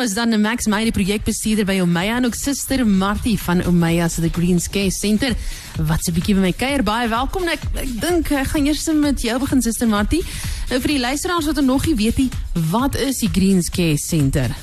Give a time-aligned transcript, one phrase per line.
[0.00, 4.22] is dan Max Meyer, die projekbestuurder by Omeya en ook suster Martie van Omeya se
[4.22, 5.34] The Green Scare Center.
[5.76, 6.82] Wat 'n bietjie by my kuier.
[6.82, 7.48] Baie welkom.
[7.48, 10.22] Ek ek dink ek gaan eers met jou begin suster Martie.
[10.70, 12.28] Nou vir die luisteraars wat nog nie weet nie,
[12.70, 14.56] wat is die Green Scare Center?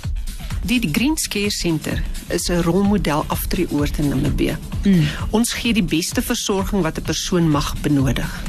[0.64, 4.58] Die, die Green Scare Center is 'n rolmodel aftreeoord in Namibië.
[4.84, 5.08] Mm.
[5.30, 8.44] Ons gee die beste versorging wat 'n persoon mag benodig.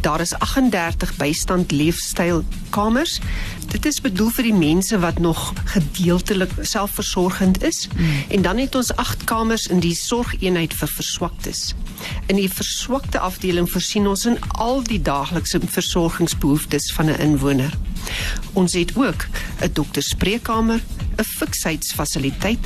[0.00, 3.20] Daar is 38 bystand leefstylkamers.
[3.68, 8.22] Dit is bedoel vir die mense wat nog gedeeltelik selfversorgend is mm.
[8.28, 11.74] en dan het ons 8 kamers in die sorgeenheid vir verswaktes.
[12.26, 17.72] In die verswakte afdeling voorsien ons in al die daaglikse versorgingsbehoeftes van 'n inwoner.
[18.52, 19.26] Ons het ook
[19.60, 20.80] 'n dokterspreekkamer,
[21.16, 22.64] 'n fiksheidsfasiliteit,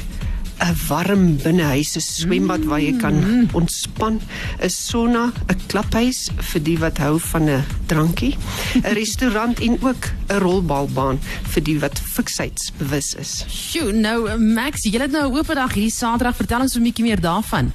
[0.62, 4.20] 'n warm binnehuise swembad waar jy kan ontspan,
[4.62, 8.36] 'n sauna, 'n klaphuis vir die wat hou van 'n drankie,
[8.82, 11.18] 'n restaurant en ook 'n rolbalbaan
[11.52, 13.44] vir die wat fiksheidsbewus is.
[13.48, 16.36] Sjoe, nou Max, jy het nou 'n oop dag hierdie Saterdag.
[16.36, 17.72] Vertel ons 'n bietjie meer daarvan.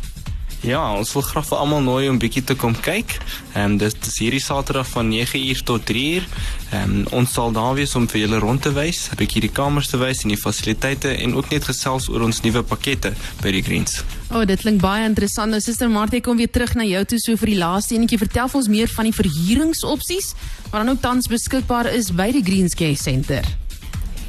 [0.66, 3.14] Ja, ons wil graag vir almal nooi om bietjie te kom kyk.
[3.54, 6.26] Ehm um, dit is hierdie Saterdag van 9uur tot 3uur.
[6.72, 9.54] Ehm um, ons sal daar wees om vir julle rond te wys, 'n bietjie die
[9.54, 13.52] kamers te wys en die fasiliteite en ook net gesels oor ons nuwe pakkette by
[13.52, 14.02] die Greens.
[14.32, 15.52] O, oh, dit klink baie interessant.
[15.52, 18.18] Nou Suster Martie kom weer terug na jou toe so vir die laaste enetjie.
[18.18, 20.34] Vertel vir ons meer van die verhuuringsopsies
[20.72, 23.46] wat dan ook tans beskikbaar is by die Greenscare Center.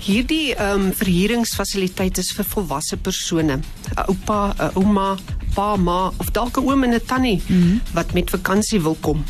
[0.05, 3.61] Hierdie ehm um, verhuuringsfasiliteit is vir volwasse persone,
[3.97, 5.17] 'n oupa, 'n ouma,
[5.55, 7.81] pa, ma of dalk 'n oom en 'n tannie mm -hmm.
[7.93, 9.25] wat met vakansie wil kom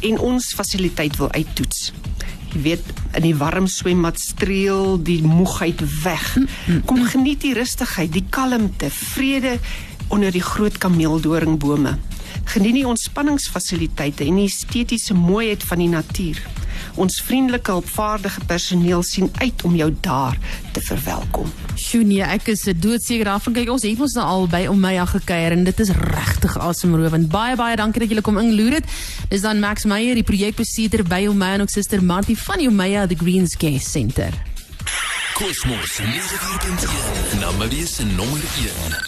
[0.00, 1.92] en ons fasiliteit wil uittoets.
[2.52, 6.36] Jy weet, in die warm swembad streel die moegheid weg.
[6.88, 9.58] Kom geniet die rustigheid, die kalmte, vrede
[10.08, 11.98] onder die groot kameeldoringbome.
[12.44, 16.40] Geniet die ontspanningsfasiliteite en die estetiese mooiheid van die natuur.
[16.98, 20.38] Ons vriendelike hulpvaardige personeel sien uit om jou daar
[20.72, 21.46] te verwelkom.
[21.78, 23.54] Sjoe nee, ek is doodseker daarvan.
[23.54, 27.30] Kyk, ons het ons nou al by om my gekuier en dit is regtig asemrowend.
[27.30, 28.90] Baie baie dankie dat julle kom inloer het.
[29.30, 33.18] Dis dan Max Meyer, die projekbestuurder by Omaya en ook suster Martie van Omaya the
[33.18, 34.34] Greens Care Center.
[35.38, 39.06] Kosmos 94.1 Namabiese nommer 1